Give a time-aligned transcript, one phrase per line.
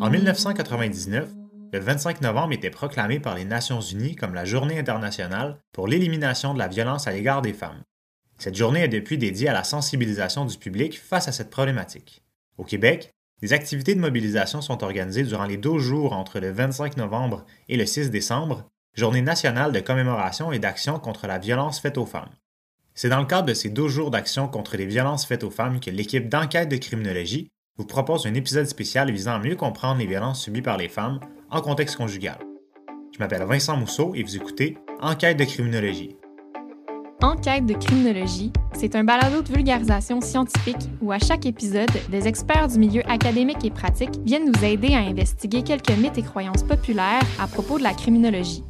[0.00, 1.28] En 1999,
[1.72, 6.54] le 25 novembre était proclamé par les Nations Unies comme la Journée internationale pour l'élimination
[6.54, 7.82] de la violence à l'égard des femmes.
[8.38, 12.22] Cette journée est depuis dédiée à la sensibilisation du public face à cette problématique.
[12.56, 13.12] Au Québec,
[13.42, 17.76] des activités de mobilisation sont organisées durant les 12 jours entre le 25 novembre et
[17.76, 18.64] le 6 décembre,
[18.94, 22.34] journée nationale de commémoration et d'action contre la violence faite aux femmes.
[22.94, 25.78] C'est dans le cadre de ces 12 jours d'action contre les violences faites aux femmes
[25.78, 27.48] que l'équipe d'enquête de criminologie
[27.78, 31.20] vous propose un épisode spécial visant à mieux comprendre les violences subies par les femmes
[31.48, 32.38] en contexte conjugal.
[33.14, 36.16] Je m'appelle Vincent Mousseau et vous écoutez Enquête de criminologie.
[37.22, 42.68] Enquête de criminologie, c'est un balado de vulgarisation scientifique où à chaque épisode, des experts
[42.68, 47.22] du milieu académique et pratique viennent nous aider à investiguer quelques mythes et croyances populaires
[47.40, 48.64] à propos de la criminologie.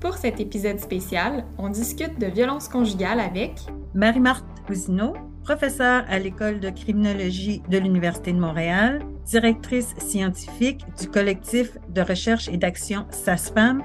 [0.00, 3.52] Pour cet épisode spécial, on discute de violences conjugales avec
[3.94, 11.76] Marie-Marthe Cousineau, professeure à l'École de criminologie de l'Université de Montréal, directrice scientifique du collectif
[11.88, 13.82] de recherche et d'action SASFAM.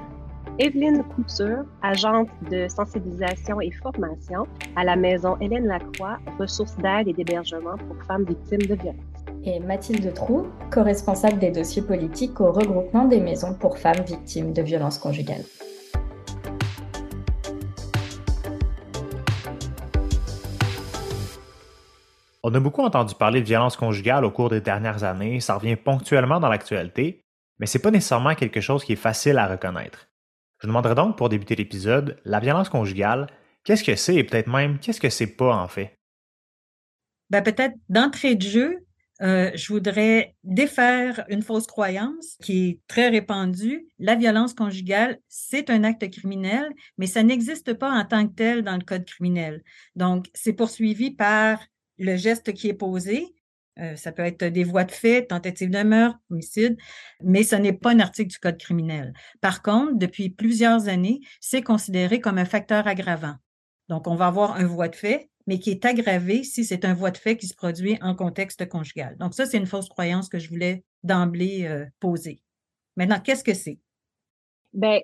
[0.59, 7.13] Evelyne Couture, agente de sensibilisation et formation à la maison Hélène Lacroix, ressources d'aide et
[7.13, 8.95] d'hébergement pour femmes victimes de violences.
[9.43, 14.61] Et Mathilde Trou, co-responsable des dossiers politiques au regroupement des maisons pour femmes victimes de
[14.63, 15.43] violences conjugales.
[22.49, 25.75] On a beaucoup entendu parler de violence conjugale au cours des dernières années, ça revient
[25.75, 27.25] ponctuellement dans l'actualité,
[27.59, 30.07] mais c'est pas nécessairement quelque chose qui est facile à reconnaître.
[30.61, 33.27] Je demanderai donc pour débuter l'épisode, la violence conjugale,
[33.65, 35.97] qu'est-ce que c'est et peut-être même qu'est-ce que c'est pas en fait?
[37.29, 38.77] Ben, peut-être d'entrée de jeu,
[39.21, 43.89] euh, je voudrais défaire une fausse croyance qui est très répandue.
[43.99, 48.61] La violence conjugale, c'est un acte criminel, mais ça n'existe pas en tant que tel
[48.61, 49.65] dans le code criminel.
[49.97, 51.59] Donc, c'est poursuivi par
[51.97, 53.33] le geste qui est posé.
[53.79, 56.77] Euh, ça peut être des voies de fait, tentative de meurtre, homicide,
[57.21, 59.13] mais ce n'est pas un article du Code criminel.
[59.39, 63.35] Par contre, depuis plusieurs années, c'est considéré comme un facteur aggravant.
[63.87, 66.95] Donc, on va avoir un voie de fait, mais qui est aggravé si c'est un
[66.95, 69.15] voie de fait qui se produit en contexte conjugal.
[69.17, 72.41] Donc, ça, c'est une fausse croyance que je voulais d'emblée euh, poser.
[72.95, 73.79] Maintenant, qu'est-ce que c'est?
[74.73, 74.99] Bien,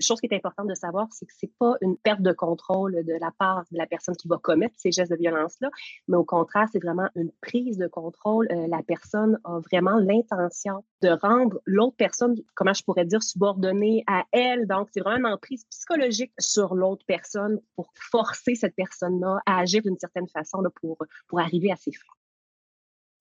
[0.00, 3.12] chose qui est importante de savoir, c'est que c'est pas une perte de contrôle de
[3.20, 5.70] la part de la personne qui va commettre ces gestes de violence-là,
[6.08, 8.48] mais au contraire, c'est vraiment une prise de contrôle.
[8.50, 14.04] Euh, la personne a vraiment l'intention de rendre l'autre personne, comment je pourrais dire, subordonnée
[14.06, 14.66] à elle.
[14.66, 19.82] Donc, c'est vraiment une emprise psychologique sur l'autre personne pour forcer cette personne-là à agir
[19.82, 20.98] d'une certaine façon pour,
[21.28, 22.16] pour arriver à ses fins.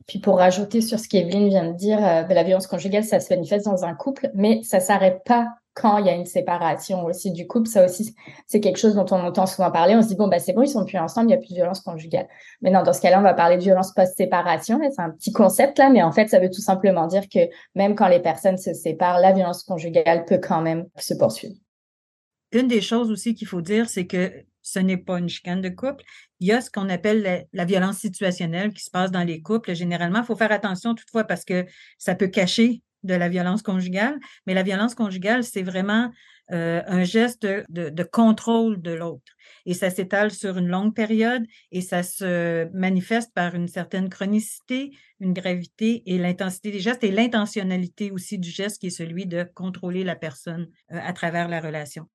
[0.08, 3.20] Puis pour rajouter sur ce qu'Evelyne vient de dire, euh, ben, la violence conjugale, ça
[3.20, 7.06] se manifeste dans un couple, mais ça s'arrête pas quand il y a une séparation
[7.06, 7.68] aussi du couple.
[7.68, 8.16] Ça aussi,
[8.48, 9.94] c'est quelque chose dont on entend souvent parler.
[9.96, 11.50] On se dit, bon, bah, c'est bon, ils sont plus ensemble, il n'y a plus
[11.50, 12.28] de violence conjugale.
[12.62, 14.80] Mais non, dans ce cas-là, on va parler de violence post-séparation.
[14.90, 17.40] C'est un petit concept là, mais en fait, ça veut tout simplement dire que
[17.76, 21.56] même quand les personnes se séparent, la violence conjugale peut quand même se poursuivre.
[22.54, 24.32] Une des choses aussi qu'il faut dire, c'est que
[24.62, 26.04] ce n'est pas une chicane de couple.
[26.40, 29.76] Il y a ce qu'on appelle la, violence situationnelle qui se passe dans les couples.
[29.76, 31.66] Généralement, il faut faire attention toutefois parce que
[31.98, 36.12] ça peut cacher de la violence conjugale, mais la violence conjugale, c'est vraiment
[36.52, 39.34] euh, un geste de, contrôle de l'autre.
[39.66, 44.92] Et ça s'étale sur une longue période et ça se manifeste par une certaine chronicité,
[45.20, 49.44] une gravité et l'intensité des gestes et l'intentionnalité aussi du geste qui est celui de
[49.56, 52.08] contrôler la personne euh, à travers la relation.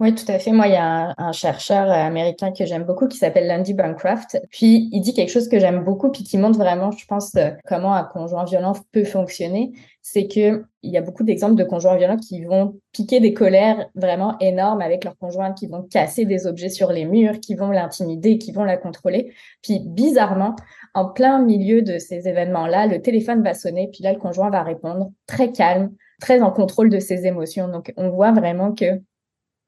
[0.00, 0.50] Oui, tout à fait.
[0.50, 4.40] Moi, il y a un, chercheur américain que j'aime beaucoup qui s'appelle Landy Bancroft.
[4.50, 7.50] Puis, il dit quelque chose que j'aime beaucoup puis qui montre vraiment, je pense, euh,
[7.64, 9.72] comment un conjoint violent peut fonctionner.
[10.02, 13.88] C'est que il y a beaucoup d'exemples de conjoints violents qui vont piquer des colères
[13.94, 17.70] vraiment énormes avec leur conjoint, qui vont casser des objets sur les murs, qui vont
[17.70, 19.32] l'intimider, qui vont la contrôler.
[19.62, 20.56] Puis, bizarrement,
[20.94, 24.64] en plein milieu de ces événements-là, le téléphone va sonner, puis là, le conjoint va
[24.64, 27.68] répondre très calme, très en contrôle de ses émotions.
[27.68, 29.00] Donc, on voit vraiment que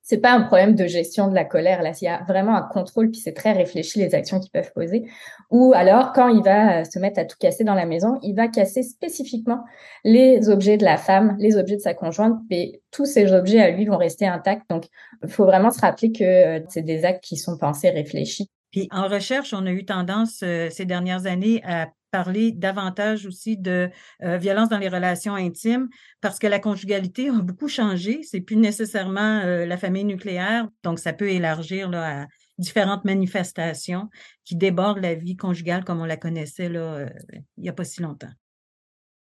[0.08, 1.82] c'est pas un problème de gestion de la colère.
[1.82, 4.72] Là, il y a vraiment un contrôle, puis c'est très réfléchi les actions qu'ils peuvent
[4.72, 5.10] poser.
[5.50, 8.36] Ou alors, quand il va euh, se mettre à tout casser dans la maison, il
[8.36, 9.64] va casser spécifiquement
[10.04, 13.72] les objets de la femme, les objets de sa conjointe, mais tous ces objets à
[13.72, 14.70] lui vont rester intacts.
[14.70, 14.84] Donc,
[15.24, 18.48] il faut vraiment se rappeler que euh, c'est des actes qui sont pensés, réfléchis.
[18.70, 23.56] Puis en recherche, on a eu tendance euh, ces dernières années à parler davantage aussi
[23.56, 23.90] de
[24.22, 25.88] euh, violence dans les relations intimes
[26.20, 28.22] parce que la conjugalité a beaucoup changé.
[28.22, 32.26] C'est plus nécessairement euh, la famille nucléaire, donc ça peut élargir là, à
[32.58, 34.08] différentes manifestations
[34.44, 37.08] qui débordent la vie conjugale comme on la connaissait là, euh,
[37.56, 38.32] il n'y a pas si longtemps.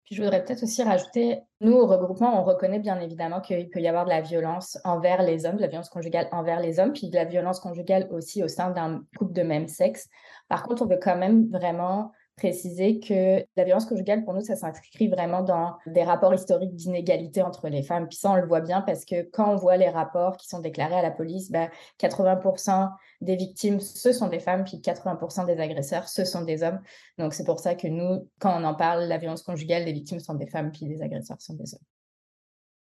[0.05, 3.79] Puis je voudrais peut-être aussi rajouter, nous, au regroupement, on reconnaît bien évidemment qu'il peut
[3.79, 6.93] y avoir de la violence envers les hommes, de la violence conjugale envers les hommes,
[6.93, 10.07] puis de la violence conjugale aussi au sein d'un couple de même sexe.
[10.47, 14.55] Par contre, on veut quand même vraiment préciser que la violence conjugale, pour nous, ça
[14.55, 18.07] s'inscrit vraiment dans des rapports historiques d'inégalité entre les femmes.
[18.07, 20.59] Puis ça, on le voit bien parce que quand on voit les rapports qui sont
[20.59, 21.51] déclarés à la police,
[21.99, 22.91] 80% ben,
[23.21, 26.81] des victimes, ce sont des femmes, puis 80% des agresseurs, ce sont des hommes.
[27.17, 30.19] Donc c'est pour ça que nous, quand on en parle, la violence conjugale, les victimes
[30.19, 31.83] sont des femmes, puis les agresseurs sont des hommes.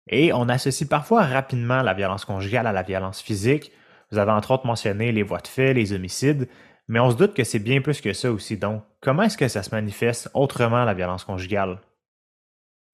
[0.08, 3.70] Et on associe parfois rapidement la violence conjugale à la violence physique.
[4.10, 6.48] Vous avez entre autres mentionné les voies de fait, les homicides,
[6.88, 8.56] mais on se doute que c'est bien plus que ça aussi.
[8.56, 11.80] Donc, comment est-ce que ça se manifeste autrement, la violence conjugale?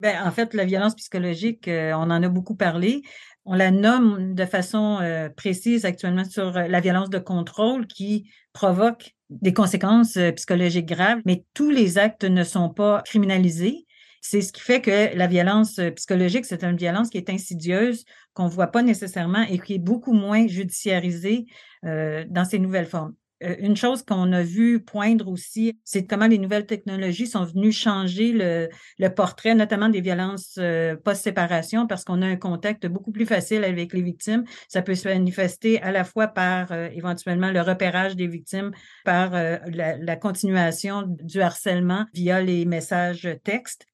[0.00, 3.02] Bien, en fait, la violence psychologique, euh, on en a beaucoup parlé.
[3.44, 8.30] On la nomme de façon euh, précise actuellement sur euh, la violence de contrôle qui
[8.52, 13.86] provoque des conséquences psychologiques graves, mais tous les actes ne sont pas criminalisés.
[14.20, 18.04] C'est ce qui fait que la violence psychologique, c'est une violence qui est insidieuse,
[18.34, 21.46] qu'on ne voit pas nécessairement et qui est beaucoup moins judiciarisée
[21.82, 23.14] dans ces nouvelles formes.
[23.44, 27.72] Euh, une chose qu'on a vu poindre aussi, c'est comment les nouvelles technologies sont venues
[27.72, 33.26] changer le, portrait, notamment des violences euh, post-séparation, parce qu'on a un contact beaucoup plus
[33.26, 34.44] facile avec les victimes.
[34.68, 38.72] Ça peut se manifester à la fois par euh, éventuellement le repérage des victimes,
[39.04, 43.86] par la, la continuation du harcèlement via les messages textes.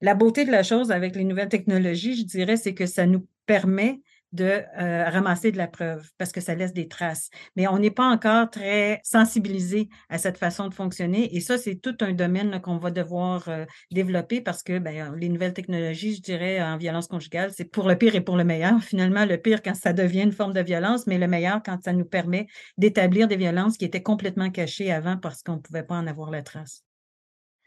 [0.00, 3.26] La beauté de la chose avec les nouvelles technologies, je dirais, c'est que ça nous
[3.46, 4.00] permet
[4.32, 7.30] de euh, ramasser de la preuve parce que ça laisse des traces.
[7.56, 11.34] Mais on n'est pas encore très sensibilisé à cette façon de fonctionner.
[11.36, 15.28] Et ça, c'est tout un domaine qu'on va devoir euh, développer parce que ben, les
[15.28, 18.80] nouvelles technologies, je dirais, en violence conjugale, c'est pour le pire et pour le meilleur.
[18.82, 21.92] Finalement, le pire quand ça devient une forme de violence, mais le meilleur quand ça
[21.92, 22.46] nous permet
[22.78, 26.30] d'établir des violences qui étaient complètement cachées avant parce qu'on ne pouvait pas en avoir
[26.30, 26.84] la trace.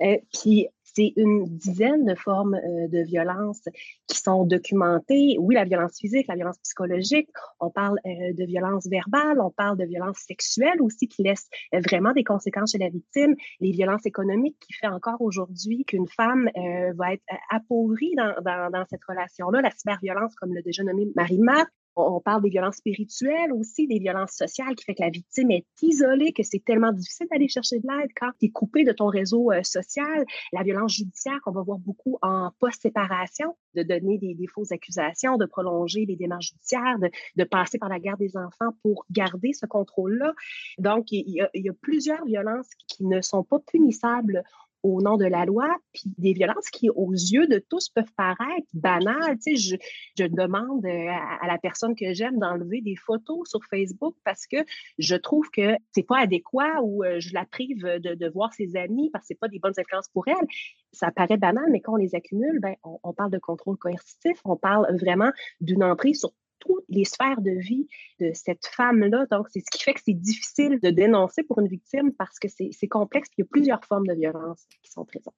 [0.02, 3.62] Euh, puis, c'est une dizaine de formes euh, de violence
[4.08, 5.38] qui sont documentées.
[5.40, 7.30] Oui, la violence physique, la violence psychologique,
[7.60, 11.80] on parle euh, de violence verbale, on parle de violence sexuelle aussi qui laisse euh,
[11.80, 16.50] vraiment des conséquences chez la victime, les violences économiques qui fait encore aujourd'hui qu'une femme
[16.96, 21.70] va être appauvrie dans, dans, dans cette relation-là, la cyberviolence, comme l'a déjà nommé Marie-Marc,
[21.96, 25.66] on parle des violences spirituelles aussi, des violences sociales qui fait que la victime est
[25.82, 29.08] isolée, que c'est tellement difficile d'aller chercher de l'aide quand tu es coupé de ton
[29.08, 30.26] réseau euh, social.
[30.52, 35.46] La violence judiciaire qu'on va voir beaucoup en post-séparation, de donner des, fausses accusations, de
[35.46, 40.34] prolonger les démarches judiciaires, de, passer par la garde des enfants pour garder ce contrôle-là.
[40.80, 44.44] Donc, il y, a, il y a plusieurs violences qui ne sont pas punissables
[44.84, 48.68] au nom de la loi, puis des violences qui, aux yeux de tous, peuvent paraître
[48.74, 49.38] banales.
[49.46, 49.78] Je,
[50.28, 54.58] demande euh, à, la personne que j'aime d'enlever des photos sur Facebook parce que
[55.00, 59.10] je trouve que c'est pas adéquat ou euh, je la prive de, voir ses amis
[59.12, 60.48] parce que c'est pas des bonnes influences pour elle.
[60.92, 64.56] Ça paraît banal, mais quand on les accumule, ben, on, parle de contrôle coercitif, on
[64.56, 65.32] parle vraiment
[65.62, 66.32] d'une entrée sur
[66.66, 67.88] toutes les sphères de vie
[68.20, 69.26] de cette femme-là.
[69.32, 72.48] Donc, c'est ce qui fait que c'est difficile de dénoncer pour une victime parce que
[72.48, 73.30] c'est complexe.
[73.38, 75.36] Il y a plusieurs formes de violence qui sont présentes.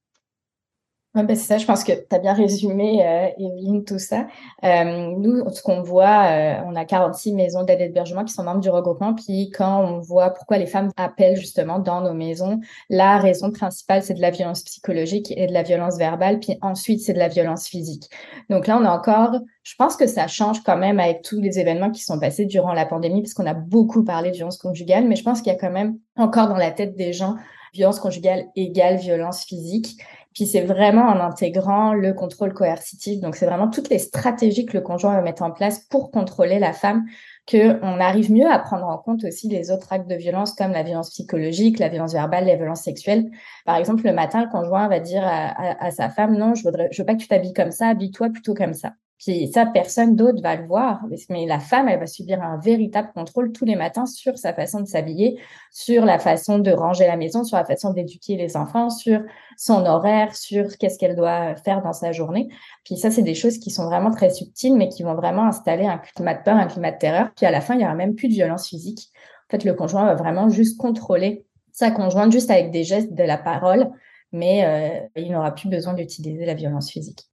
[1.24, 4.28] Ben c'est ça, je pense que tu as bien résumé, euh, Evelyne, tout ça.
[4.66, 8.44] Euh, nous, ce qu'on voit, euh, on a 46 maisons d'aide et d'hébergement qui sont
[8.44, 9.14] membres du regroupement.
[9.14, 12.60] Puis quand on voit pourquoi les femmes appellent justement dans nos maisons,
[12.90, 16.40] la raison principale, c'est de la violence psychologique et de la violence verbale.
[16.40, 18.10] Puis ensuite, c'est de la violence physique.
[18.50, 21.60] Donc là, on a encore, je pense que ça change quand même avec tous les
[21.60, 25.08] événements qui sont passés durant la pandémie, parce qu'on a beaucoup parlé de violence conjugale,
[25.08, 27.36] mais je pense qu'il y a quand même encore dans la tête des gens
[27.74, 29.98] violence conjugale égale violence physique.
[30.36, 33.22] Puis c'est vraiment en intégrant le contrôle coercitif.
[33.22, 36.60] Donc c'est vraiment toutes les stratégies que le conjoint va mettre en place pour contrôler
[36.60, 37.06] la femme
[37.48, 40.74] que on arrive mieux à prendre en compte aussi les autres actes de violence comme
[40.74, 43.32] la violence psychologique, la violence verbale, la violence sexuelle.
[43.66, 46.90] Par exemple, le matin, le conjoint va dire à, à sa femme non, je voudrais,
[46.92, 48.92] je veux pas que tu t'habilles comme ça, habille-toi plutôt comme ça.
[49.18, 51.02] Puis ça, personne d'autre va le voir.
[51.30, 54.82] Mais la femme, elle va subir un véritable contrôle tous les matins sur sa façon
[54.82, 55.40] de s'habiller,
[55.72, 59.22] sur la façon de ranger la maison, sur la façon d'éduquer les enfants, sur
[59.58, 62.50] son horaire, sur qu'est-ce qu'elle doit faire dans sa journée.
[62.84, 65.86] Puis ça, c'est des choses qui sont vraiment très subtiles, mais qui vont vraiment installer
[65.86, 67.30] un climat de peur, un climat de terreur.
[67.36, 69.12] Puis à la fin, il y aura même plus de violence physique.
[69.48, 73.24] En fait, le conjoint va vraiment juste contrôler sa conjointe, juste avec des gestes, de
[73.24, 73.90] la parole,
[74.32, 77.30] mais euh, il n'aura plus besoin d'utiliser la violence physique.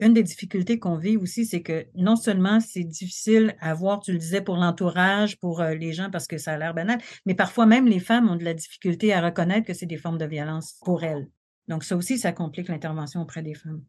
[0.00, 4.12] Une des difficultés qu'on vit aussi, c'est que non seulement c'est difficile à voir, tu
[4.12, 7.34] le disais, pour l'entourage, pour euh, les gens, parce que ça a l'air banal, mais
[7.34, 10.26] parfois même les femmes ont de la difficulté à reconnaître que c'est des formes de
[10.26, 11.28] violence pour elles.
[11.68, 13.82] Donc ça aussi, ça complique l'intervention auprès des femmes.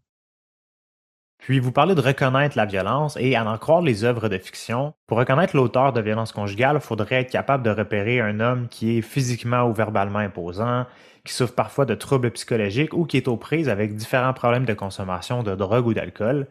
[1.45, 4.95] Puis vous parlez de reconnaître la violence et à en croire les œuvres de fiction.
[5.05, 8.97] Pour reconnaître l'auteur de violence conjugale, il faudrait être capable de repérer un homme qui
[8.97, 10.87] est physiquement ou verbalement imposant,
[11.23, 14.73] qui souffre parfois de troubles psychologiques ou qui est aux prises avec différents problèmes de
[14.73, 16.47] consommation de drogue ou d'alcool.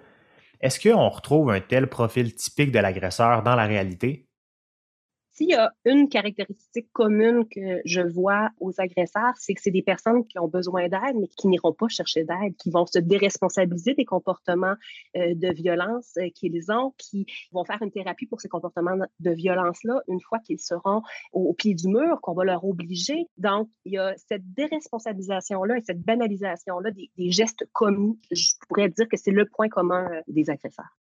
[0.61, 4.24] Est-ce qu'on retrouve un tel profil typique de l'agresseur dans la réalité?
[5.37, 9.83] S'il y a une caractéristique commune que je vois aux agresseurs, c'est que c'est des
[9.83, 13.95] personnes qui ont besoin d'aide, mais qui n'iront pas chercher d'aide, qui vont se déresponsabiliser
[13.95, 14.77] des comportements
[15.17, 19.31] euh, de violence euh, qu'ils ont, qui vont faire une thérapie pour ces comportements de
[19.33, 23.27] violence-là une fois qu'ils seront au, pied du mur, qu'on va leur obliger.
[23.37, 28.21] Donc, il y a cette déresponsabilisation-là et cette banalisation-là des, gestes commis.
[28.31, 30.97] Je pourrais dire que c'est le point commun euh, des agresseurs.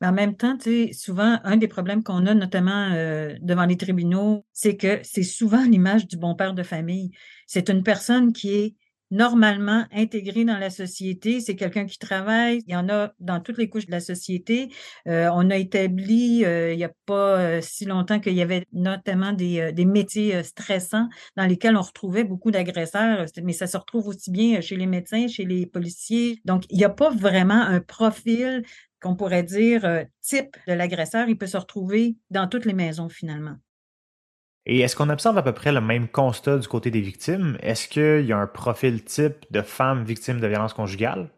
[0.00, 0.56] Mais en même temps,
[0.92, 5.64] souvent, un des problèmes qu'on a, notamment euh, devant les tribunaux, c'est que c'est souvent
[5.64, 7.10] l'image du bon père de famille.
[7.46, 8.76] C'est une personne qui est
[9.10, 11.40] normalement intégrée dans la société.
[11.40, 12.62] C'est quelqu'un qui travaille.
[12.66, 14.68] Il y en a dans toutes les couches de la société.
[15.06, 19.32] Euh, on a établi, euh, il n'y a pas si longtemps qu'il y avait notamment
[19.32, 24.30] des, des métiers stressants dans lesquels on retrouvait beaucoup d'agresseurs, mais ça se retrouve aussi
[24.30, 26.40] bien chez les médecins, chez les policiers.
[26.44, 28.62] Donc, il n'y a pas vraiment un profil
[29.00, 33.08] qu'on pourrait dire euh, type de l'agresseur, il peut se retrouver dans toutes les maisons
[33.08, 33.56] finalement.
[34.70, 37.56] Et est-ce qu'on observe à peu près le même constat du côté des victimes?
[37.62, 41.30] Est-ce qu'il y a un profil type de femmes victimes de violences conjugales?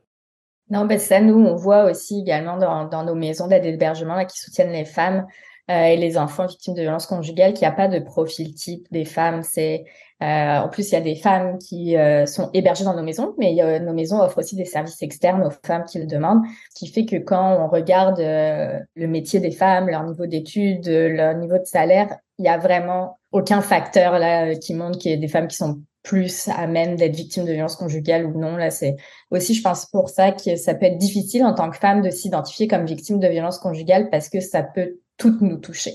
[0.68, 4.72] Non, ben ça, nous, on voit aussi également dans, nos maisons d'aide d'hébergement qui soutiennent
[4.72, 5.26] les femmes
[5.70, 8.86] euh, et les enfants victimes de violences conjugales qu'il n'y a pas de profil type
[8.90, 9.42] des femmes.
[9.44, 9.84] C'est
[10.22, 13.34] euh, en plus, il y a des femmes qui euh, sont hébergées dans nos maisons,
[13.38, 16.42] mais nos maisons offrent aussi des services externes aux femmes qui le demandent,
[16.74, 21.36] ce qui fait que quand on regarde le métier des femmes, leur niveau d'études, leur
[21.36, 25.16] niveau de salaire, il y a vraiment aucun facteur là qui montre qu'il y a
[25.16, 28.56] des femmes qui sont plus amènes d'être victimes de violences conjugales ou non.
[28.56, 28.96] Là, c'est
[29.30, 32.10] aussi, je pense, pour ça que ça peut être difficile en tant que femme de
[32.10, 35.92] s'identifier comme victime de violences conjugales parce que ça peut toutes nous toucher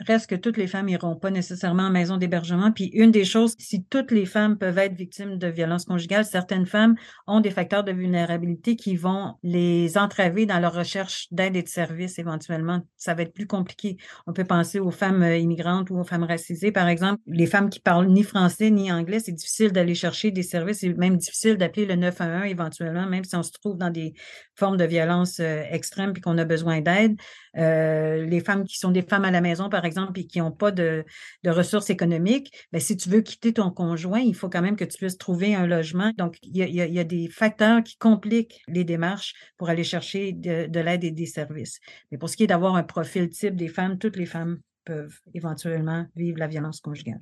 [0.00, 2.72] reste que toutes les femmes iront pas nécessairement en maison d'hébergement.
[2.72, 6.66] Puis une des choses, si toutes les femmes peuvent être victimes de violences conjugales, certaines
[6.66, 6.96] femmes
[7.26, 11.68] ont des facteurs de vulnérabilité qui vont les entraver dans leur recherche d'aide et de
[11.68, 12.82] services éventuellement.
[12.96, 13.96] Ça va être plus compliqué.
[14.26, 17.22] On peut penser aux femmes euh, immigrantes ou aux femmes racisées, par exemple.
[17.26, 20.78] Les femmes qui parlent ni français ni anglais, c'est difficile d'aller chercher des services.
[20.80, 24.14] C'est même difficile d'appeler le 911 éventuellement, même si on se trouve dans des
[24.56, 27.16] formes de violence euh, extrêmes puis qu'on a besoin d'aide.
[27.56, 30.52] Euh, les femmes qui sont des femmes à la maison, par exemple, et qui n'ont
[30.52, 31.04] pas de,
[31.46, 34.98] ressources économiques, ben, si tu veux quitter ton conjoint, il faut quand même que tu
[34.98, 36.12] puisses trouver un logement.
[36.16, 41.04] Donc, il y a, des facteurs qui compliquent les démarches pour aller chercher de, l'aide
[41.04, 41.80] et des services.
[42.10, 45.18] Mais pour ce qui est d'avoir un profil type des femmes, toutes les femmes peuvent
[45.34, 47.20] éventuellement vivre la violence conjugale.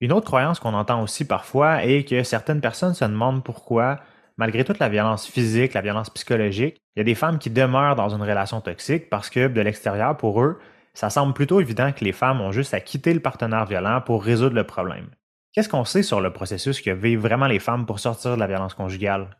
[0.00, 4.00] Une autre croyance qu'on entend aussi parfois est que certaines personnes se demandent pourquoi
[4.36, 7.96] malgré toute la violence physique, la violence psychologique, il y a des femmes qui demeurent
[7.96, 10.58] dans une relation toxique parce que de l'extérieur, pour eux,
[10.96, 14.24] ça semble plutôt évident que les femmes ont juste à quitter le partenaire violent pour
[14.24, 15.10] résoudre le problème.
[15.52, 18.46] Qu'est-ce qu'on sait sur le processus que vivent vraiment les femmes pour sortir de la
[18.46, 19.36] violence conjugale?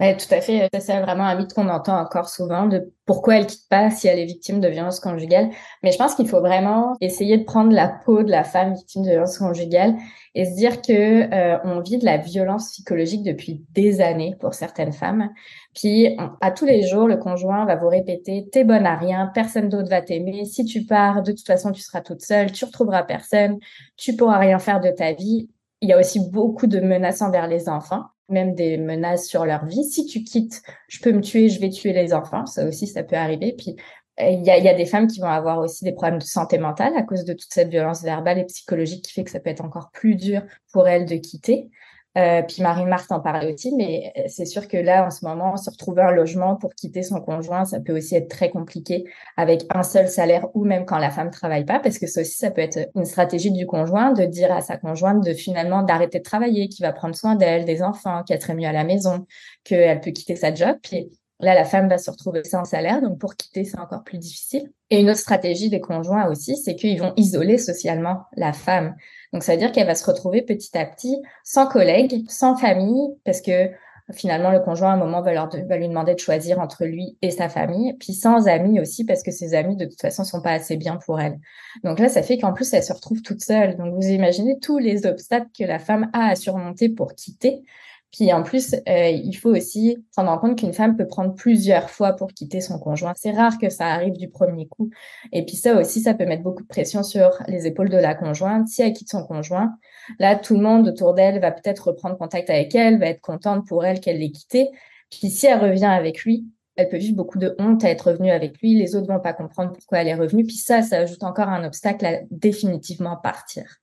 [0.00, 0.68] Oui, tout à fait.
[0.78, 4.20] C'est vraiment un mythe qu'on entend encore souvent de pourquoi elle quitte pas si elle
[4.20, 5.50] est victime de violence conjugale.
[5.82, 9.02] Mais je pense qu'il faut vraiment essayer de prendre la peau de la femme victime
[9.02, 9.96] de violence conjugale
[10.36, 10.92] et se dire que
[11.34, 15.30] euh, on vit de la violence psychologique depuis des années pour certaines femmes.
[15.74, 19.68] Puis à tous les jours, le conjoint va vous répéter "T'es bonne à rien, personne
[19.68, 20.44] d'autre va t'aimer.
[20.44, 23.58] Si tu pars, de toute façon, tu seras toute seule, tu retrouveras personne,
[23.96, 25.48] tu pourras rien faire de ta vie."
[25.80, 29.64] Il y a aussi beaucoup de menaces envers les enfants même des menaces sur leur
[29.66, 29.84] vie.
[29.84, 32.46] Si tu quittes, je peux me tuer, je vais tuer les enfants.
[32.46, 33.54] Ça aussi, ça peut arriver.
[33.56, 33.76] Puis,
[34.20, 36.24] euh, il y a, y a, des femmes qui vont avoir aussi des problèmes de
[36.24, 39.40] santé mentale à cause de toute cette violence verbale et psychologique qui fait que ça
[39.40, 40.42] peut être encore plus dur
[40.72, 41.70] pour elles de quitter.
[42.18, 45.56] Euh, puis Marine-Marthe en parlait aussi, mais euh, c'est sûr que là, en ce moment,
[45.56, 49.04] se retrouver un logement pour quitter son conjoint, ça peut aussi être très compliqué
[49.36, 52.36] avec un seul salaire ou même quand la femme travaille pas, parce que ça aussi,
[52.36, 56.18] ça peut être une stratégie du conjoint de dire à sa conjointe de finalement d'arrêter
[56.18, 59.26] de travailler, qu'il va prendre soin d'elle, des enfants, qu'elle serait mieux à la maison,
[59.62, 60.76] qu'elle peut quitter sa job.
[60.82, 61.10] Puis
[61.40, 64.72] Là, la femme va se retrouver sans salaire, donc pour quitter, c'est encore plus difficile.
[64.90, 68.96] Et une autre stratégie des conjoints aussi, c'est qu'ils vont isoler socialement la femme.
[69.32, 73.08] Donc, ça veut dire qu'elle va se retrouver petit à petit sans collègues, sans famille,
[73.24, 73.70] parce que
[74.12, 77.30] finalement, le conjoint, à un moment, va, va lui demander de choisir entre lui et
[77.30, 80.52] sa famille, puis sans amis aussi, parce que ses amis, de toute façon, sont pas
[80.52, 81.38] assez bien pour elle.
[81.84, 83.76] Donc là, ça fait qu'en plus, elle se retrouve toute seule.
[83.76, 87.64] Donc, vous imaginez tous les obstacles que la femme a à surmonter pour quitter.
[88.12, 91.90] Puis en plus, euh, il faut aussi prendre en compte qu'une femme peut prendre plusieurs
[91.90, 93.12] fois pour quitter son conjoint.
[93.16, 94.90] C'est rare que ça arrive du premier coup.
[95.32, 98.14] Et puis ça aussi, ça peut mettre beaucoup de pression sur les épaules de la
[98.14, 98.66] conjointe.
[98.68, 99.74] Si elle quitte son conjoint,
[100.18, 103.66] là, tout le monde autour d'elle va peut-être reprendre contact avec elle, va être contente
[103.66, 104.70] pour elle qu'elle l'ait quitté.
[105.10, 106.46] Puis si elle revient avec lui,
[106.76, 108.74] elle peut vivre beaucoup de honte à être revenue avec lui.
[108.74, 110.44] Les autres vont pas comprendre pourquoi elle est revenue.
[110.44, 113.80] Puis ça, ça ajoute encore un obstacle à définitivement partir.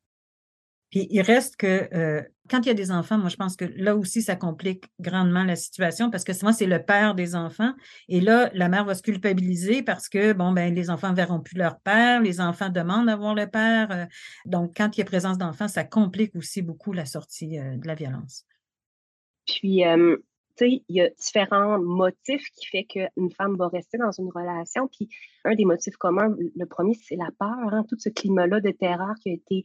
[0.98, 3.98] Il reste que euh, quand il y a des enfants, moi je pense que là
[3.98, 7.74] aussi ça complique grandement la situation parce que souvent c'est le père des enfants
[8.08, 11.58] et là la mère va se culpabiliser parce que bon ben les enfants verront plus
[11.58, 13.92] leur père, les enfants demandent à voir le père.
[13.92, 14.06] Euh,
[14.46, 17.88] donc quand il y a présence d'enfants, ça complique aussi beaucoup la sortie euh, de
[17.88, 18.46] la violence.
[19.46, 19.84] Puis
[20.62, 24.88] il y a différents motifs qui font qu'une femme va rester dans une relation.
[24.88, 25.10] Puis
[25.44, 29.14] un des motifs communs, le premier, c'est la peur, hein, tout ce climat-là de terreur
[29.22, 29.64] qui a été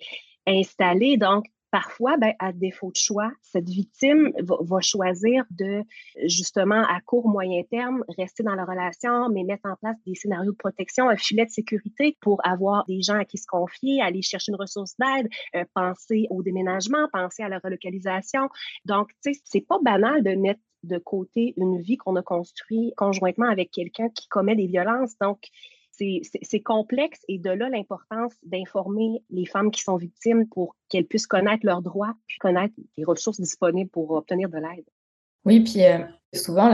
[0.51, 1.17] installé.
[1.17, 5.83] Donc, parfois, ben, à défaut de choix, cette victime va, choisir de,
[6.25, 10.53] justement, à court, moyen terme, rester dans la relation, mais mettre en place des scénarios
[10.53, 14.23] de protection, un filet de sécurité pour avoir des gens à qui se confier, aller
[14.23, 18.49] chercher une ressource d'aide, euh, penser au déménagement, penser à la relocalisation.
[18.85, 22.95] Donc, tu sais, c'est pas banal de mettre de côté une vie qu'on a construite
[22.97, 25.17] conjointement avec quelqu'un qui commet des violences.
[25.21, 25.39] Donc,
[26.43, 31.27] c'est complexe et de là l'importance d'informer les femmes qui sont victimes pour qu'elles puissent
[31.27, 34.87] connaître leurs droits, puis connaître les ressources disponibles pour obtenir de l'aide.
[35.45, 35.99] Oui, puis euh,
[36.35, 36.71] souvent,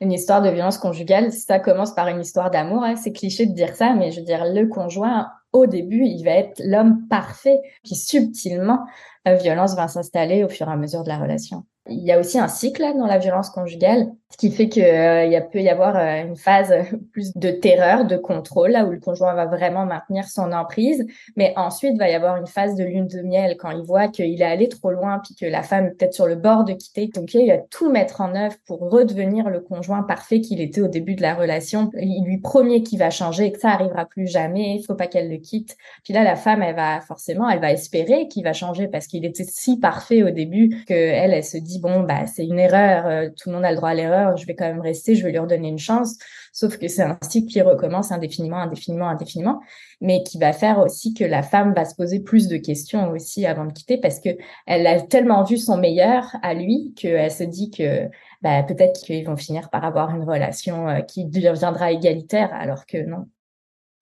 [0.00, 2.84] une histoire de violence conjugale, ça commence par une histoire d'amour.
[2.84, 6.22] Hein, c'est cliché de dire ça, mais je veux dire, le conjoint, au début, il
[6.24, 8.80] va être l'homme parfait, puis subtilement,
[9.24, 11.64] la violence va s'installer au fur et à mesure de la relation.
[11.90, 15.40] Il y a aussi un cycle dans la violence conjugale, ce qui fait qu'il euh,
[15.52, 16.72] peut y avoir euh, une phase
[17.12, 21.06] plus de terreur, de contrôle, là où le conjoint va vraiment maintenir son emprise.
[21.36, 24.40] Mais ensuite, va y avoir une phase de lune de miel quand il voit qu'il
[24.40, 27.10] est allé trop loin, puis que la femme est peut-être sur le bord de quitter.
[27.14, 30.88] Donc, il va tout mettre en œuvre pour redevenir le conjoint parfait qu'il était au
[30.88, 31.90] début de la relation.
[32.00, 34.76] Il lui promet qu'il va changer que ça arrivera plus jamais.
[34.76, 35.76] Il faut pas qu'elle le quitte.
[36.02, 39.24] Puis là, la femme, elle va forcément, elle va espérer qu'il va changer parce qu'il
[39.26, 43.06] était si parfait au début que elle, elle se dit bon, bah, c'est une erreur,
[43.06, 45.24] euh, tout le monde a le droit à l'erreur, je vais quand même rester, je
[45.24, 46.16] vais lui redonner une chance.
[46.52, 49.60] Sauf que c'est un cycle qui recommence indéfiniment, indéfiniment, indéfiniment,
[50.00, 53.46] mais qui va faire aussi que la femme va se poser plus de questions aussi
[53.46, 54.30] avant de quitter parce que
[54.66, 58.08] elle a tellement vu son meilleur à lui qu'elle se dit que
[58.42, 62.98] bah, peut-être qu'ils vont finir par avoir une relation euh, qui deviendra égalitaire alors que
[62.98, 63.28] non.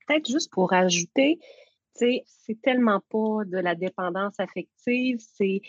[0.07, 1.39] Peut-être juste pour ajouter,
[1.95, 5.61] c'est tellement pas de la dépendance affective, c'est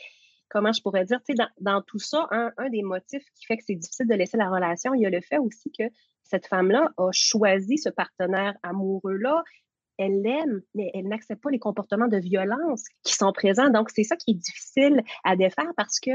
[0.54, 3.76] comment je pourrais dire, dans, dans tout ça, un, des motifs qui fait que c'est
[3.76, 5.84] difficile de laisser la relation, il y a le fait aussi que
[6.24, 9.44] cette femme-là a choisi ce partenaire amoureux-là
[9.98, 13.70] elle l'aime, mais elle n'accepte pas les comportements de violence qui sont présents.
[13.70, 16.12] Donc, c'est ça qui est difficile à défaire parce que,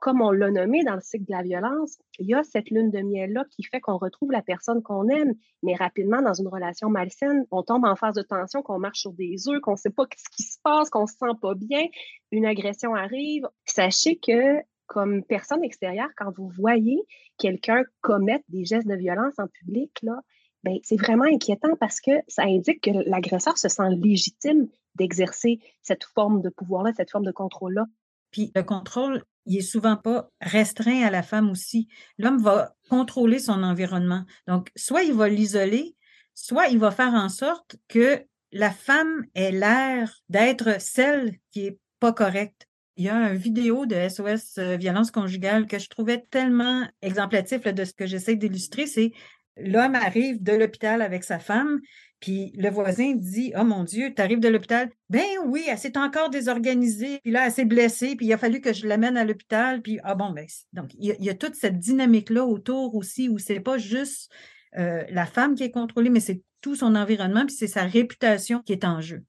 [0.00, 2.90] comme on l'a nommé dans le cycle de la violence, il y a cette lune
[2.90, 6.88] de miel-là qui fait qu'on retrouve la personne qu'on aime, mais rapidement, dans une relation
[6.88, 9.90] malsaine, on tombe en phase de tension, qu'on marche sur des œufs, qu'on ne sait
[9.90, 11.86] pas ce qui se passe, qu'on ne se sent pas bien,
[12.32, 13.48] une agression arrive.
[13.64, 17.02] Sachez que comme personne extérieure, quand vous voyez
[17.38, 20.20] quelqu'un commettre des gestes de violence en public, là,
[20.64, 26.04] ben, c'est vraiment inquiétant parce que ça indique que l'agresseur se sent légitime d'exercer cette
[26.04, 27.86] forme de pouvoir-là, cette forme de contrôle-là.
[28.30, 31.88] Puis le contrôle, il est souvent pas restreint à la femme aussi.
[32.18, 34.24] L'homme va contrôler son environnement.
[34.46, 35.96] Donc, soit il va l'isoler,
[36.34, 41.78] soit il va faire en sorte que la femme ait l'air d'être celle qui est
[42.00, 42.68] pas correcte.
[42.96, 47.62] Il y a une vidéo de SOS euh, violence conjugale que je trouvais tellement exemplatif
[47.62, 48.86] de ce que j'essaie d'illustrer.
[48.86, 49.12] C'est
[49.56, 51.80] L'homme arrive de l'hôpital avec sa femme,
[52.20, 54.90] puis le voisin dit Oh mon Dieu, tu arrives de l'hôpital.
[55.10, 58.60] Ben oui, elle s'est encore désorganisée, puis là, elle s'est blessée, puis il a fallu
[58.60, 59.82] que je l'amène à l'hôpital.
[59.82, 63.60] Puis, ah bon, ben, donc, il y, a, toute cette dynamique-là autour aussi, où c'est
[63.60, 64.32] pas juste
[64.78, 68.60] euh, la femme qui est contrôlée, mais c'est tout son environnement, puis c'est sa réputation
[68.60, 69.24] qui est en jeu.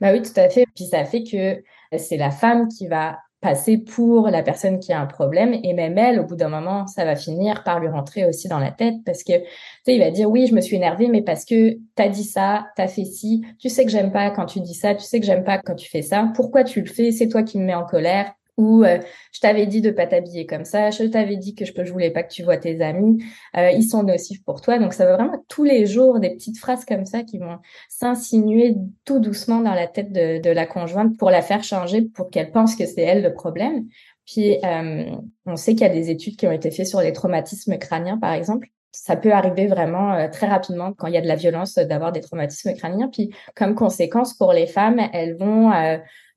[0.00, 0.66] Ben oui, tout à fait.
[0.74, 5.00] Puis ça fait que c'est la femme qui va passer pour la personne qui a
[5.00, 8.26] un problème et même elle au bout d'un moment ça va finir par lui rentrer
[8.26, 9.44] aussi dans la tête parce que tu
[9.86, 12.66] sais il va dire oui je me suis énervé mais parce que t'as dit ça
[12.76, 15.26] t'as fait ci tu sais que j'aime pas quand tu dis ça tu sais que
[15.26, 16.30] j'aime pas quand tu fais ça.
[16.34, 17.10] Pourquoi tu le fais?
[17.12, 18.98] C'est toi qui me mets en colère ou euh,
[19.32, 22.10] je t'avais dit de pas t'habiller comme ça, je t'avais dit que je ne voulais
[22.10, 23.24] pas que tu vois tes amis,
[23.56, 24.78] euh, ils sont nocifs pour toi.
[24.78, 28.76] Donc ça va vraiment tous les jours des petites phrases comme ça qui vont s'insinuer
[29.06, 32.76] tout doucement dans la tête de, la conjointe pour la faire changer, pour qu'elle pense
[32.76, 33.86] que c'est elle le problème.
[34.26, 35.04] Puis euh,
[35.46, 38.18] on sait qu'il y a des études qui ont été faites sur les traumatismes crâniens,
[38.18, 38.68] par exemple.
[38.92, 42.20] Ça peut arriver vraiment très rapidement quand il y a de la violence d'avoir des
[42.20, 43.08] traumatismes crâniens.
[43.08, 45.70] Puis comme conséquence pour les femmes, elles vont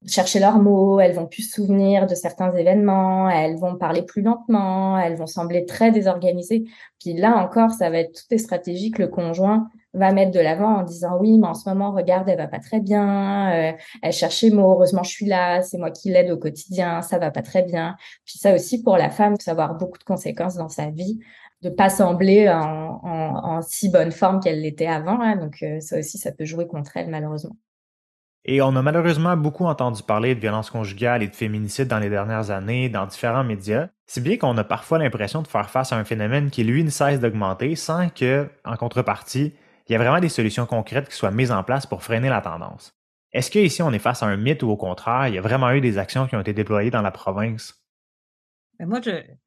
[0.06, 4.22] chercher leurs mots, elles vont plus se souvenir de certains événements, elles vont parler plus
[4.22, 6.66] lentement, elles vont sembler très désorganisées.
[7.00, 10.40] Puis là encore, ça va être toutes les stratégies que le conjoint va mettre de
[10.40, 13.72] l'avant en disant oui, mais en ce moment, regarde, elle va pas très bien, euh,
[14.02, 17.20] elle cherche ses mots, heureusement je suis là, c'est moi qui l'aide au quotidien, ça
[17.20, 17.96] va pas très bien.
[18.26, 21.20] Puis ça aussi pour la femme, ça va avoir beaucoup de conséquences dans sa vie
[21.62, 25.22] de pas sembler en, en, si bonne forme qu'elle l'était avant.
[25.22, 25.38] Hein.
[25.38, 27.56] donc euh, ça aussi, ça peut jouer contre elle malheureusement.
[28.46, 32.10] Et on a malheureusement beaucoup entendu parler de violences conjugales et de féminicide dans les
[32.10, 35.98] dernières années dans différents médias, si bien qu'on a parfois l'impression de faire face à
[35.98, 39.54] un phénomène qui, lui, ne cesse d'augmenter sans que, en contrepartie,
[39.88, 42.42] il y ait vraiment des solutions concrètes qui soient mises en place pour freiner la
[42.42, 42.94] tendance.
[43.32, 45.72] Est-ce qu'ici on est face à un mythe ou au contraire, il y a vraiment
[45.72, 47.83] eu des actions qui ont été déployées dans la province?
[48.80, 49.00] Ben, moi,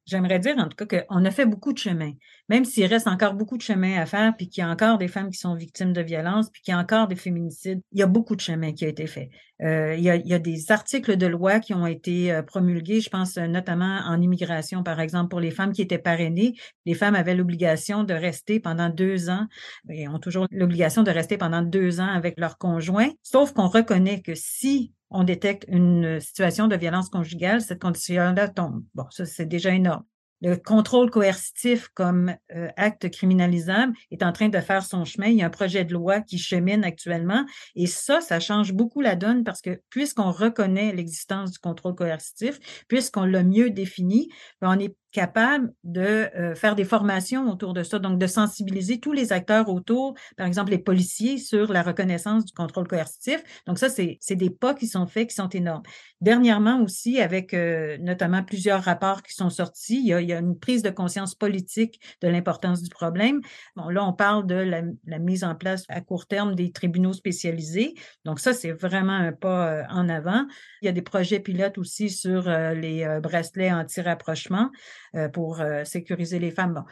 [0.05, 2.13] j'aimerais dire en tout cas qu'on a fait beaucoup de chemin,
[2.47, 5.09] même s'il reste encore beaucoup de chemin à faire, puis qu'il y a encore des
[5.09, 7.81] femmes qui sont victimes de violences, puis qu'il y a encore des féminicides.
[7.91, 9.29] Il y a beaucoup de chemin qui a été fait.
[9.61, 13.37] Euh, il, y a, des articles de loi qui ont été euh, promulgués, je pense
[13.37, 16.53] euh, notamment en immigration, par exemple, pour les femmes qui étaient parrainées.
[16.85, 19.47] Les femmes avaient l'obligation de rester pendant deux ans,
[19.89, 24.21] et ont toujours l'obligation de rester pendant deux ans avec leur conjoint, sauf qu'on reconnaît
[24.21, 28.83] que si on détecte une situation de violence conjugale, cette condition-là tombe.
[28.93, 30.03] Bon, ça, c'est déjà énorme.
[30.41, 35.27] Le contrôle coercitif comme euh, acte criminalisable est en train de faire son chemin.
[35.27, 37.43] Il y a un projet de loi qui chemine actuellement
[37.75, 42.59] et ça, ça change beaucoup la donne parce que puisqu'on reconnaît l'existence du contrôle coercitif,
[42.87, 44.29] puisqu'on l'a mieux défini,
[44.61, 48.99] ben, on est capable de euh, faire des formations autour de ça, donc de sensibiliser
[48.99, 53.41] tous les acteurs autour, par exemple les policiers, sur la reconnaissance du contrôle coercitif.
[53.65, 55.81] Donc ça, c'est des pas qui sont faits, qui sont énormes.
[56.21, 60.83] Dernièrement aussi, avec euh, notamment plusieurs rapports qui sont sortis, il y, a, une prise
[60.83, 63.41] de conscience politique de l'importance du problème.
[63.75, 67.13] Bon, là, on parle de la, la, mise en place à court terme des tribunaux
[67.13, 67.95] spécialisés.
[68.23, 70.45] Donc ça, c'est vraiment un pas euh, en avant.
[70.83, 74.69] Il y a des projets pilotes aussi sur les bracelets anti-rapprochement.
[75.15, 76.73] Euh, pour euh, sécuriser les femmes.
[76.73, 76.83] Bon,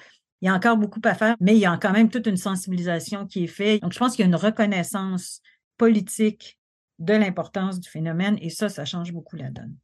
[0.41, 2.37] il y a encore beaucoup à faire, mais il y a quand même toute une
[2.37, 3.81] sensibilisation qui est faite.
[3.81, 5.41] Donc, je pense qu'il y a une reconnaissance
[5.77, 6.57] politique
[6.99, 9.75] de l'importance du phénomène et ça, ça change beaucoup la donne.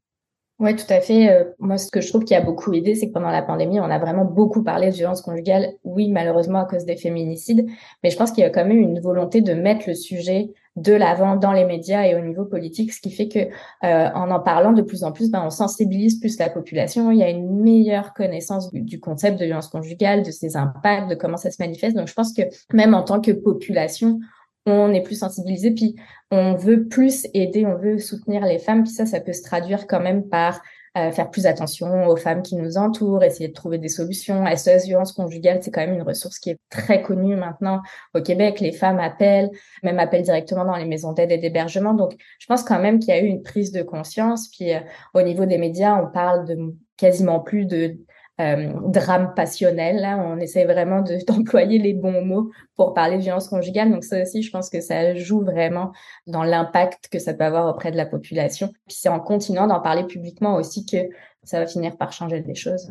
[0.62, 1.28] Oui, tout à fait.
[1.28, 3.80] Euh, moi, ce que je trouve qui a beaucoup aidé, c'est que pendant la pandémie,
[3.80, 5.74] on a vraiment beaucoup parlé de violence conjugale.
[5.84, 7.66] Oui, malheureusement, à cause des féminicides,
[8.04, 10.94] mais je pense qu'il y a quand même une volonté de mettre le sujet de
[10.94, 14.40] l'avant dans les médias et au niveau politique, ce qui fait que euh, en en
[14.40, 17.10] parlant de plus en plus, ben, on sensibilise plus la population.
[17.10, 21.16] Il y a une meilleure connaissance du, concept de violence conjugale, de ses impacts, de
[21.16, 21.98] comment ça se manifeste.
[21.98, 24.20] Donc, je pense que même en tant que population,
[24.66, 25.96] on est plus sensibilisé, puis
[26.30, 29.88] on veut plus aider, on veut soutenir les femmes, puis ça, ça peut se traduire
[29.88, 30.62] quand même par
[30.98, 34.46] euh, faire plus attention aux femmes qui nous entourent, essayer de trouver des solutions.
[34.46, 37.82] SOS violence conjugale, c'est quand même une ressource qui est très connue maintenant
[38.14, 38.60] au Québec.
[38.60, 39.50] Les femmes appellent,
[39.84, 41.94] même appellent directement dans les maisons d'aide et d'hébergement.
[41.94, 44.50] Donc, je pense quand même qu'il y a eu une prise de conscience.
[44.50, 44.80] Puis, euh,
[45.14, 46.58] au niveau des médias, on parle de
[46.98, 47.96] quasiment plus de
[48.40, 50.08] euh, drame passionnel.
[50.20, 53.92] On essaie vraiment d'employer les bons mots pour parler de violence conjugale.
[53.92, 55.92] Donc ça aussi, je pense que ça joue vraiment
[56.28, 58.70] dans l'impact que ça peut avoir auprès de la population.
[58.88, 60.98] Puis c'est en continuant d'en parler publiquement aussi que
[61.44, 62.90] ça va finir par changer des choses.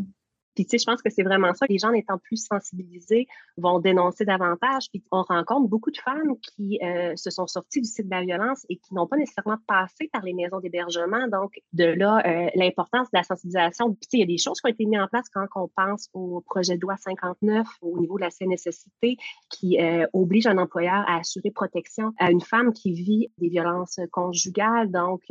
[0.54, 1.66] Puis, tu sais, je pense que c'est vraiment ça.
[1.68, 4.90] Les gens étant plus sensibilisés vont dénoncer davantage.
[4.90, 8.22] Puis, on rencontre beaucoup de femmes qui euh, se sont sorties du site de la
[8.22, 11.28] violence et qui n'ont pas nécessairement passé par les maisons d'hébergement.
[11.28, 13.94] Donc, de là, euh, l'importance de la sensibilisation.
[13.94, 15.46] Puis, tu sais, il y a des choses qui ont été mises en place quand
[15.54, 19.16] on pense au projet de loi 59 au niveau de la CNSST
[19.50, 24.00] qui euh, oblige un employeur à assurer protection à une femme qui vit des violences
[24.10, 24.90] conjugales.
[24.90, 25.22] Donc,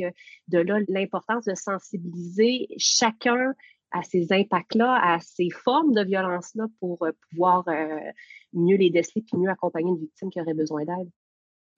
[0.47, 3.53] de là, l'importance de sensibiliser chacun
[3.91, 7.99] à ces impacts-là, à ces formes de violence-là pour euh, pouvoir euh,
[8.53, 11.09] mieux les déceler puis mieux accompagner une victime qui aurait besoin d'aide.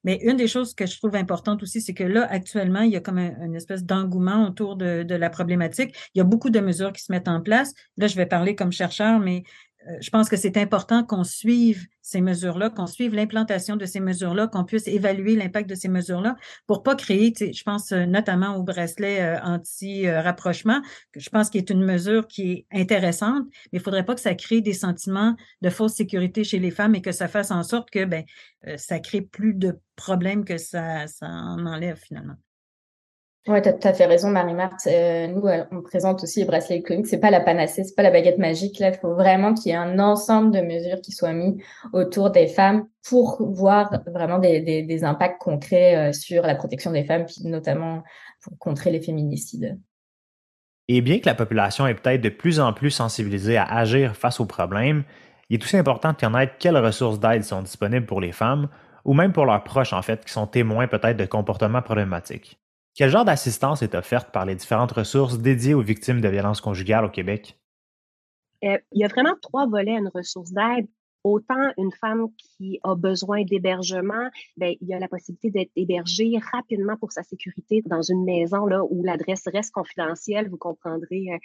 [0.03, 2.95] Mais une des choses que je trouve importante aussi, c'est que là, actuellement, il y
[2.95, 5.95] a comme une espèce d'engouement autour de, la problématique.
[6.15, 7.73] Il y a beaucoup de mesures qui se mettent en place.
[7.97, 9.43] Là, je vais parler comme chercheur, mais
[9.99, 14.47] je pense que c'est important qu'on suive ces mesures-là, qu'on suive l'implantation de ces mesures-là,
[14.47, 16.35] qu'on puisse évaluer l'impact de ces mesures-là
[16.67, 21.59] pour pas créer, je pense euh, notamment au bracelet euh, anti-rapprochement, que je pense qu'il
[21.59, 25.35] est une mesure qui est intéressante, mais il faudrait pas que ça crée des sentiments
[25.61, 28.23] de fausse sécurité chez les femmes et que ça fasse en sorte que ben,
[28.77, 32.35] ça crée plus de problèmes que ça, ça en enlève finalement.
[33.47, 34.85] Oui, tu as tout à fait raison, Marie-Marthe.
[34.85, 37.07] Euh, nous, euh, on présente aussi les bracelets électroniques.
[37.07, 38.77] C'est pas la panacée, c'est pas la baguette magique.
[38.77, 41.59] Là, il faut vraiment qu'il y ait un ensemble de mesures qui soient mis
[41.91, 47.25] autour des femmes pour voir vraiment des impacts concrets euh, sur la protection des femmes,
[47.25, 48.03] puis notamment
[48.43, 49.79] pour contrer les féminicides.
[50.87, 54.39] Et bien que la population est peut-être de plus en plus sensibilisée à agir face
[54.39, 55.03] aux problèmes,
[55.49, 58.69] il est aussi important de connaître quelles ressources d'aide sont disponibles pour les femmes,
[59.03, 62.60] ou même pour leurs proches, en fait, qui sont témoins peut-être de comportements problématiques.
[62.93, 67.05] Quel genre d'assistance est offerte par les différentes ressources dédiées aux victimes de violences conjugales
[67.05, 67.59] au Québec?
[68.63, 70.87] Euh, il y a vraiment trois volets à une ressource d'aide.
[71.23, 76.33] Autant une femme qui a besoin d'hébergement, ben, il y a la possibilité d'être hébergée
[76.51, 80.49] rapidement pour sa sécurité dans une maison là, où l'adresse reste confidentielle.
[80.49, 81.37] Vous comprendrez euh,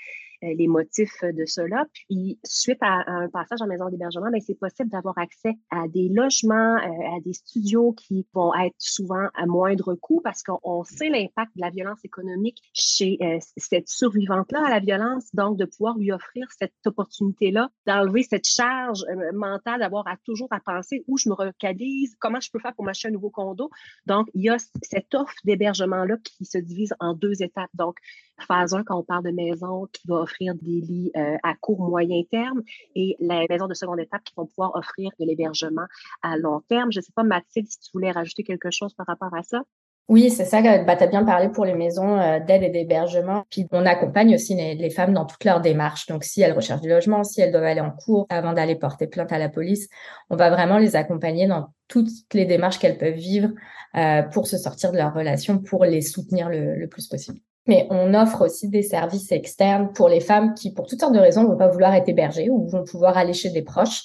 [0.44, 1.86] euh, les motifs de cela.
[1.92, 6.08] Puis, suite à, un passage en maison d'hébergement, ben, c'est possible d'avoir accès à des
[6.08, 11.08] logements, euh, à des studios qui vont être souvent à moindre coût parce qu'on sait
[11.08, 13.18] l'impact de la violence économique chez
[13.56, 15.28] cette survivante-là à la violence.
[15.34, 20.60] Donc, de pouvoir lui offrir cette opportunité-là, d'enlever cette charge mentale d'avoir à toujours à
[20.60, 23.70] penser où je me localise, comment je peux faire pour m'acheter un nouveau condo.
[24.06, 27.70] Donc, il y a cette offre d'hébergement-là qui se divise en deux étapes.
[27.74, 27.96] Donc,
[28.40, 31.80] phase 1, quand on parle de maison qui va offrir des lits euh, à court,
[31.80, 32.62] moyen terme,
[32.94, 35.86] et la maison de seconde étape qui vont pouvoir offrir de l'hébergement
[36.22, 36.92] à long terme.
[36.92, 39.62] Je ne sais pas, Mathilde, si tu voulais rajouter quelque chose par rapport à ça.
[40.08, 40.62] Oui, c'est ça.
[40.84, 43.44] Bah, tu as bien parlé pour les maisons euh, d'aide et d'hébergement.
[43.50, 46.06] Puis on accompagne aussi les, femmes dans toute leur démarche.
[46.06, 49.08] Donc si elles recherchent du logement, si elles doivent aller en cours avant d'aller porter
[49.08, 49.88] plainte à la police,
[50.30, 53.50] on va vraiment les accompagner dans toutes les démarches qu'elles peuvent vivre
[53.96, 57.40] euh, pour se sortir de leur relation, pour les soutenir le, le, plus possible.
[57.66, 61.18] Mais on offre aussi des services externes pour les femmes qui, pour toutes sortes de
[61.18, 64.04] raisons, vont pas vouloir être hébergées ou vont pouvoir aller chez des proches.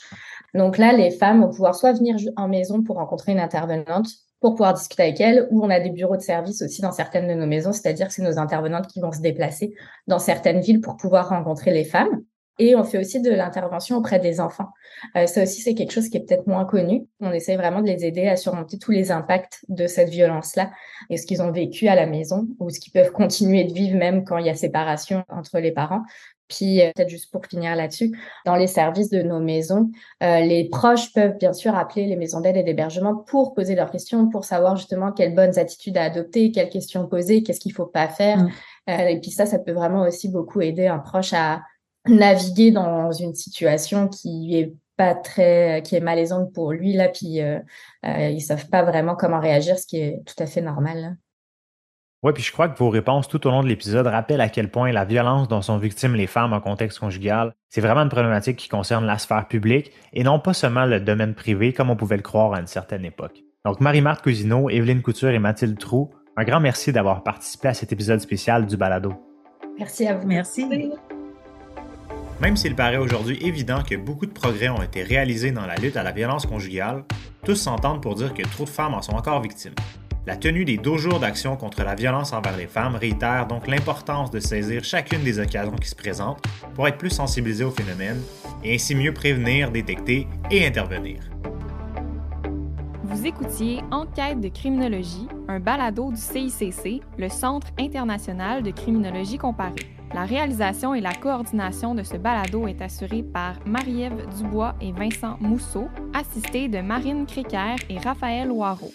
[0.55, 4.07] Donc là, les femmes vont pouvoir soit venir en maison pour rencontrer une intervenante,
[4.41, 7.27] pour pouvoir discuter avec elles, ou on a des bureaux de service aussi dans certaines
[7.27, 9.73] de nos maisons, c'est-à-dire que c'est nos intervenantes qui vont se déplacer
[10.07, 12.23] dans certaines villes pour pouvoir rencontrer les femmes.
[12.59, 14.67] Et on fait aussi de l'intervention auprès des enfants.
[15.15, 17.07] Euh, ça aussi, c'est quelque chose qui est peut-être moins connu.
[17.19, 20.69] On essaie vraiment de les aider à surmonter tous les impacts de cette violence-là
[21.09, 23.97] et ce qu'ils ont vécu à la maison ou ce qu'ils peuvent continuer de vivre
[23.97, 26.01] même quand il y a séparation entre les parents.
[26.51, 28.11] Puis euh, peut-être juste pour finir là-dessus,
[28.45, 29.89] dans les services de nos maisons,
[30.21, 33.89] euh, les proches peuvent bien sûr appeler les maisons d'aide et d'hébergement pour poser leurs
[33.89, 37.85] questions, pour savoir justement quelles bonnes attitudes à adopter, quelles questions poser, qu'est-ce qu'il faut
[37.85, 38.37] pas faire.
[38.37, 38.51] Mmh.
[38.89, 41.61] Euh, et puis ça, ça peut vraiment aussi beaucoup aider un proche à
[42.07, 47.41] naviguer dans une situation qui est pas très, qui est malaisante pour lui là, puis
[47.41, 47.59] euh,
[48.03, 51.15] ils savent pas vraiment comment réagir, ce qui est tout à fait normal.
[52.23, 54.69] Oui, puis je crois que vos réponses tout au long de l'épisode rappellent à quel
[54.69, 58.57] point la violence dont sont victimes les femmes en contexte conjugal, c'est vraiment une problématique
[58.57, 62.17] qui concerne la sphère publique et non pas seulement le domaine privé comme on pouvait
[62.17, 63.41] le croire à une certaine époque.
[63.65, 67.91] Donc Marie-Marthe Cousineau, Evelyne Couture et Mathilde Trou, un grand merci d'avoir participé à cet
[67.91, 69.13] épisode spécial du Balado.
[69.79, 70.27] Merci à vous.
[70.27, 70.67] Merci.
[72.39, 75.97] Même s'il paraît aujourd'hui évident que beaucoup de progrès ont été réalisés dans la lutte
[75.97, 77.03] à la violence conjugale,
[77.43, 79.73] tous s'entendent pour dire que trop de femmes en sont encore victimes.
[80.27, 84.29] La tenue des 12 jours d'action contre la violence envers les femmes réitère donc l'importance
[84.29, 86.43] de saisir chacune des occasions qui se présentent
[86.75, 88.21] pour être plus sensibilisé au phénomène
[88.63, 91.21] et ainsi mieux prévenir, détecter et intervenir.
[93.03, 99.89] Vous écoutiez Enquête de criminologie, un balado du CICC, le Centre international de criminologie comparée.
[100.13, 105.37] La réalisation et la coordination de ce balado est assurée par Marie-Ève Dubois et Vincent
[105.39, 108.91] Mousseau, assistés de Marine Créquer et Raphaël Loireau.